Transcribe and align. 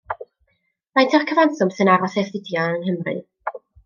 Faint 0.99 1.13
yw'r 1.17 1.25
cyfanswm 1.31 1.73
sy'n 1.75 1.91
aros 1.97 2.15
i 2.21 2.21
astudio 2.25 2.65
yng 2.71 2.81
Nghymru? 2.87 3.15